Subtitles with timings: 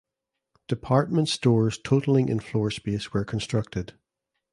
[0.67, 3.93] Department stores totalling in floor space were constructed.